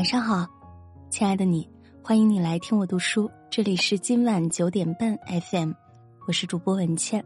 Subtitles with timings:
[0.00, 0.48] 晚上好，
[1.10, 1.68] 亲爱的你，
[2.02, 3.30] 欢迎你来听我读书。
[3.50, 5.14] 这里是今晚九点半
[5.50, 5.72] FM，
[6.26, 7.22] 我是主播文倩。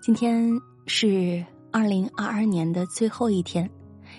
[0.00, 0.48] 今天
[0.86, 3.68] 是二零二二年的最后一天，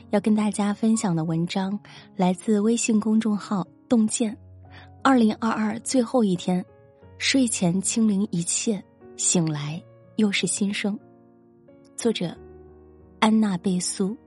[0.10, 1.80] 要跟大家分享的文章
[2.18, 4.38] 来自微信公众号“洞见”。
[5.02, 6.64] 二零二二最后一天，
[7.18, 8.84] 睡前清零一切，
[9.16, 9.82] 醒来
[10.18, 11.00] 又是新生。
[11.96, 12.36] 作者：
[13.22, 14.18] 安娜贝苏。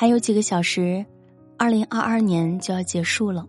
[0.00, 1.04] 还有几个小时，
[1.58, 3.46] 二零二二年就要结束了，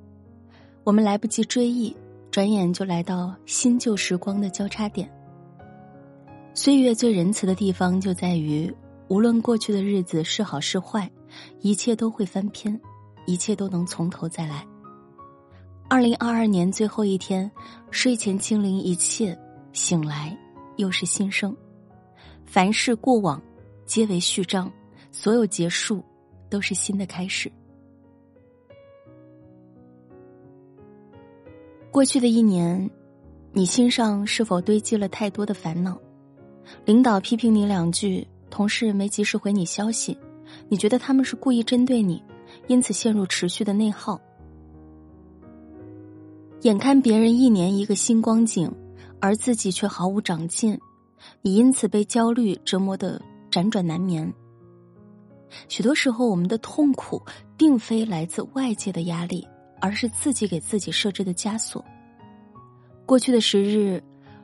[0.84, 1.96] 我们来不及追忆，
[2.30, 5.10] 转眼就来到新旧时光的交叉点。
[6.54, 8.70] 岁月最仁慈的地方就在于，
[9.08, 11.10] 无论过去的日子是好是坏，
[11.62, 12.78] 一切都会翻篇，
[13.26, 14.68] 一切都能从头再来。
[15.88, 17.50] 二零二二年最后一天，
[17.92, 19.40] 睡前清零一切，
[19.72, 20.38] 醒来
[20.76, 21.56] 又是新生。
[22.46, 23.42] 凡事过往，
[23.86, 24.70] 皆为序章，
[25.14, 26.04] 所有结束。
[26.52, 27.52] 都是新的开始。
[31.90, 32.90] 过去的一年，
[33.54, 35.98] 你心上是否堆积了太多的烦恼？
[36.86, 40.18] 领导批评你两句，同事没及时回你消息，
[40.70, 42.22] 你觉得他们是故意针对你，
[42.68, 44.20] 因此陷入持续的内耗。
[46.62, 48.72] 眼看别人一年一个新光景，
[49.20, 50.80] 而自己却毫无长进，
[51.42, 54.32] 你因此被焦虑折磨的辗转难眠。
[55.68, 57.22] 许多时候，我们的痛苦
[57.58, 59.48] 并非来自外界的压力，
[59.80, 61.84] 而是自己给自己设置的枷锁。
[63.06, 64.02] 过去的时日，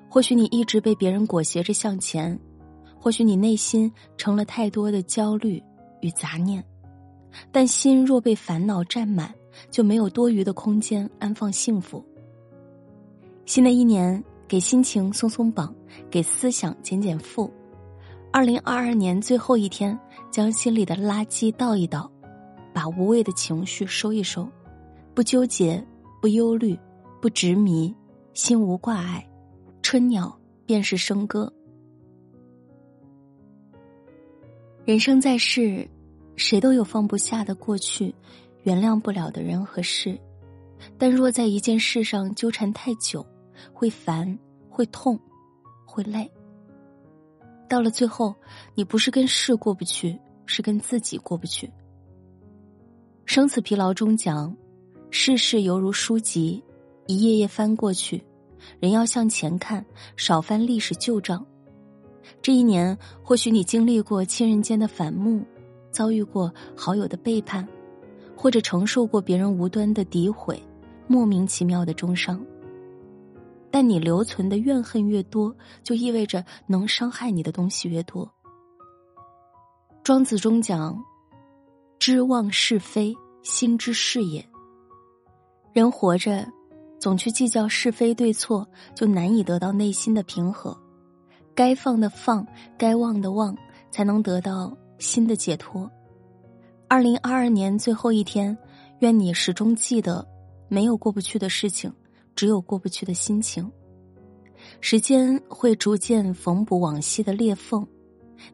[0.09, 2.37] 或许你一直被别人裹挟着向前，
[2.99, 5.61] 或许你内心成了太多的焦虑
[6.01, 6.63] 与杂念，
[7.51, 9.33] 但心若被烦恼占满，
[9.71, 12.03] 就没有多余的空间安放幸福。
[13.45, 15.73] 新的一年，给心情松松绑，
[16.09, 17.49] 给思想减减负。
[18.37, 19.99] 二零二二年最后一天，
[20.29, 22.07] 将心里的垃圾倒一倒，
[22.71, 24.47] 把无谓的情绪收一收，
[25.15, 25.83] 不纠结，
[26.21, 26.77] 不忧虑，
[27.19, 27.91] 不执迷，
[28.35, 29.27] 心无挂碍，
[29.81, 31.51] 春鸟便是笙歌。
[34.85, 35.89] 人生在世，
[36.35, 38.13] 谁都有放不下的过去，
[38.61, 40.15] 原谅不了的人和事，
[40.95, 43.25] 但若在一件事上纠缠太久，
[43.73, 44.37] 会烦，
[44.69, 45.19] 会痛，
[45.87, 46.31] 会累。
[47.67, 48.33] 到了最后，
[48.75, 51.69] 你不是跟事过不去，是跟自己过不去。
[53.25, 54.55] 生死疲劳中讲，
[55.11, 56.63] 世事犹如书籍，
[57.07, 58.23] 一页页翻过去，
[58.79, 59.85] 人要向前看，
[60.15, 61.45] 少翻历史旧账。
[62.41, 65.45] 这一年，或许你经历过亲人间的反目，
[65.91, 67.67] 遭遇过好友的背叛，
[68.35, 70.61] 或者承受过别人无端的诋毁，
[71.07, 72.41] 莫名其妙的重伤。
[73.77, 78.27] 但你留存的怨恨越多，就意味着能伤害你的东西越多。
[80.03, 80.99] 庄子中讲
[81.99, 84.43] ：“知忘是非，心之事也。”
[85.73, 86.51] 人活着，
[86.97, 90.75] 总去计较是非对错，就难以得到内心的平和。
[91.53, 92.43] 该放的放，
[92.79, 93.55] 该忘的忘，
[93.91, 95.87] 才能得到新的解脱。
[96.87, 98.57] 二零二二年最后一天，
[99.01, 100.27] 愿你始终记得，
[100.67, 101.93] 没有过不去的事情。
[102.37, 103.69] 只有过不去的心情，
[104.79, 107.85] 时间会逐渐缝补往昔的裂缝，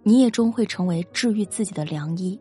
[0.03, 2.39] 你也终会成为治愈自己的良医。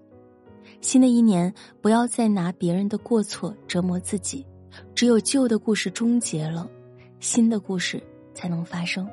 [0.81, 4.47] 新的一年，不要再拿别人的过错折磨自己，
[4.94, 6.70] 只有旧的故事终结了，
[7.19, 8.00] 新的故事
[8.32, 9.04] 才能发生。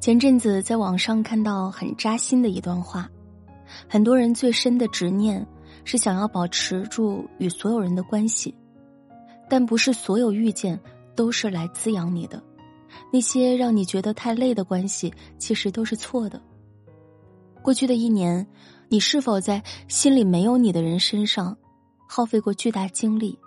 [0.00, 3.06] 前阵子在网上看到很扎心的一段话，
[3.86, 5.46] 很多人最深的执念。
[5.84, 8.54] 是想要保持住与所有人的关系，
[9.48, 10.78] 但不是所有遇见
[11.14, 12.42] 都是来滋养你的。
[13.12, 16.40] 那些让你觉得太累的关系，其实都是错的。
[17.62, 18.46] 过去的一年，
[18.88, 21.56] 你是否在心里没有你的人身上
[22.08, 23.38] 耗费过巨大精力？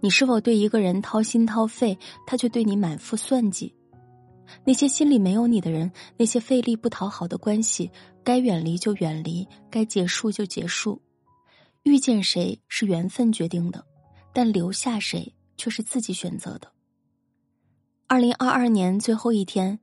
[0.00, 1.96] 你是否对一个人掏心掏肺，
[2.26, 3.72] 他却对你满腹算计？
[4.64, 7.90] 那些心里没有你的人，那些费力不讨好的关系，
[8.24, 11.00] 该远离就远离，该结束就结束。
[11.86, 13.86] 遇见谁是缘分决定的，
[14.32, 16.68] 但留下谁却是自己选择的。
[18.08, 19.78] 二零二二年最后一天，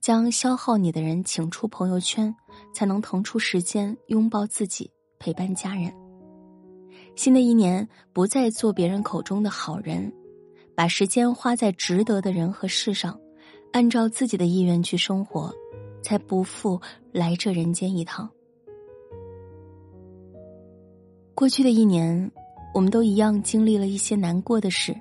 [0.00, 2.32] 将消耗你的人请出朋友圈，
[2.72, 4.88] 才能腾出时间拥抱自己，
[5.18, 5.92] 陪伴家人。
[7.16, 10.12] 新的一年，不再做别人口中的好人，
[10.76, 13.18] 把时间花在值得的人和事上，
[13.72, 15.52] 按照自己的意愿去生活，
[16.04, 18.30] 才不负来这人间一趟。
[21.38, 22.32] 过去的一年，
[22.74, 24.92] 我们都一样经历了一些难过的事。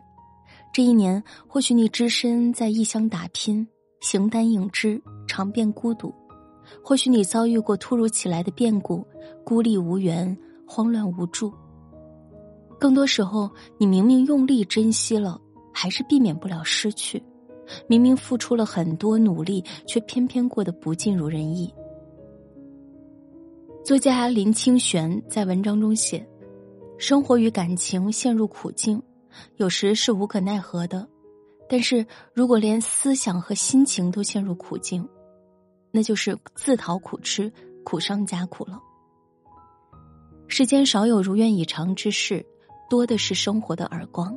[0.72, 3.68] 这一年，或许你只身在异乡打拼，
[4.02, 6.14] 形单影只，尝遍孤独；
[6.84, 9.04] 或许你遭遇过突如其来的变故，
[9.44, 10.38] 孤立无援，
[10.68, 11.52] 慌乱无助。
[12.80, 13.50] 更多时候，
[13.80, 15.42] 你明明用力珍惜了，
[15.74, 17.20] 还是避免不了失去；
[17.88, 21.74] 明明付出了很多努力，却偏偏过得不尽如人意。
[23.84, 26.26] 作家林清玄在文章中写
[27.00, 29.02] ：“生活与感情陷入苦境，
[29.56, 31.08] 有时是无可奈何的；
[31.70, 35.08] 但是如果连思想和心情都陷入苦境，
[35.92, 37.52] 那就是自讨苦吃，
[37.86, 38.78] 苦上加苦了。
[40.48, 42.46] 世间少有如愿以偿之事。”
[42.90, 44.34] 多的是生活的耳光，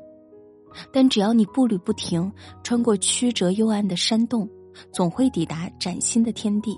[0.93, 2.29] 但只要你步履不停，
[2.65, 4.51] 穿过曲折幽暗的山洞，
[4.93, 6.77] 总会抵达崭新的天地。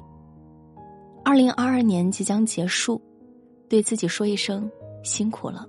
[1.25, 3.01] 二零二二年即将结束，
[3.69, 4.71] 对自己说一声
[5.05, 5.67] 辛苦了。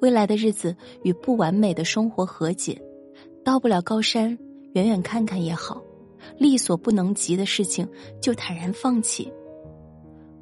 [0.00, 2.80] 未来的日子与不完美的生活和解，
[3.44, 4.36] 到不了高山，
[4.74, 5.80] 远远看看也好；
[6.36, 7.88] 力所不能及的事情，
[8.20, 9.32] 就坦然放弃。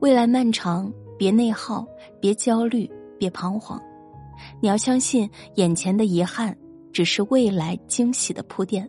[0.00, 1.86] 未来漫长，别内耗，
[2.18, 3.80] 别焦虑，别彷徨。
[4.62, 6.56] 你要相信，眼前的遗憾
[6.92, 8.88] 只是未来惊喜的铺垫。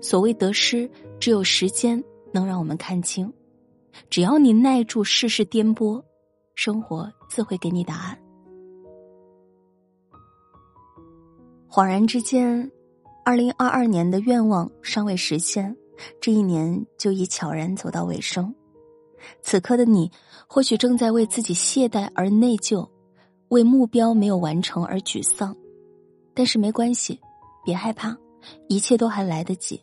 [0.00, 0.90] 所谓得失，
[1.20, 3.32] 只有时间能让我们看清。
[4.10, 6.02] 只要你耐住世事颠簸，
[6.54, 8.18] 生活自会给你答案。
[11.68, 12.70] 恍然之间，
[13.24, 15.76] 二零二二年的愿望尚未实现，
[16.20, 18.54] 这一年就已悄然走到尾声。
[19.42, 20.10] 此刻的你，
[20.46, 22.88] 或许正在为自己懈怠而内疚。
[23.48, 25.54] 为目标没有完成而沮丧，
[26.32, 27.20] 但是没关系，
[27.64, 28.16] 别害怕，
[28.68, 29.80] 一切都还来得及。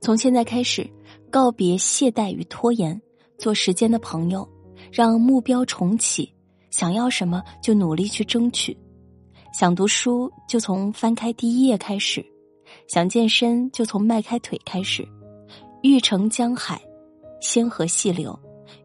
[0.00, 0.88] 从现在开始，
[1.30, 3.00] 告别懈怠与拖延，
[3.38, 4.48] 做时间的朋友，
[4.92, 6.32] 让目标重启。
[6.70, 8.76] 想要什么就努力去争取，
[9.54, 12.22] 想读书就从翻开第一页开始，
[12.86, 15.06] 想健身就从迈开腿开始。
[15.82, 16.78] 欲成江海，
[17.40, 18.32] 先河细流；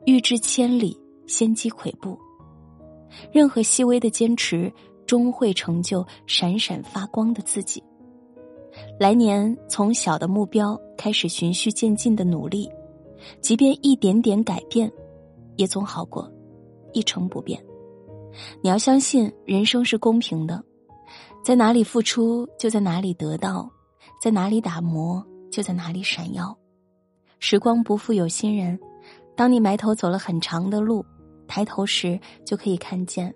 [0.06, 0.98] 欲至千里，
[1.28, 2.18] 先积跬步。
[3.30, 4.72] 任何细微的坚持，
[5.06, 7.84] 终会成就闪闪发光的自己。
[8.98, 12.70] 来年从小的目标开始，循序渐进的努力，
[13.42, 14.92] 即便一点点改变，
[15.56, 16.32] 也总好过
[16.94, 17.64] 一成不变。
[18.62, 20.64] 你要相信，人生是公平的，
[21.44, 23.70] 在哪里付出，就在哪里得到；
[24.22, 26.58] 在哪里打磨，就在哪里闪耀。
[27.40, 28.80] 时光不负有心人，
[29.36, 31.06] 当你埋头走了很长的路。
[31.48, 33.34] 抬头时就可以看见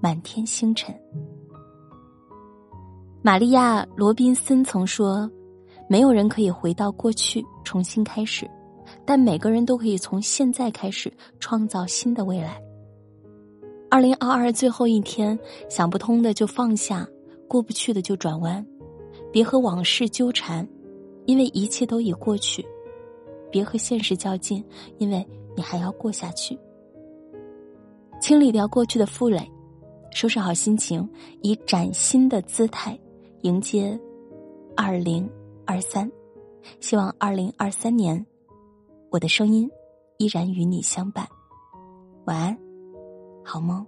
[0.00, 0.94] 满天星辰。
[3.20, 5.28] 玛利亚·罗宾森曾说
[5.90, 8.48] ：“没有人可以回到过去重新开始，
[9.04, 12.62] 但每个人都可以从现在开始创造新的未来。”
[13.90, 15.38] 二零二二最后一天，
[15.68, 17.08] 想不通的就放下，
[17.48, 18.64] 过不去的就转弯，
[19.32, 20.66] 别和往事纠缠，
[21.26, 22.62] 因为一切都已过去；
[23.50, 24.64] 别和现实较劲，
[24.98, 25.26] 因为
[25.56, 26.56] 你还要过下去。
[28.20, 29.50] 清理掉过去的负累，
[30.12, 31.08] 收拾好心情，
[31.42, 32.96] 以崭新的姿态
[33.42, 33.98] 迎接
[34.76, 35.28] 二零
[35.66, 36.08] 二三。
[36.78, 38.24] 希望二零二三年，
[39.10, 39.68] 我的声音
[40.18, 41.26] 依然与你相伴。
[42.26, 42.56] 晚安，
[43.44, 43.84] 好梦。